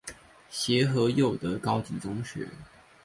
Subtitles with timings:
[0.51, 2.49] 協和祐德高級中學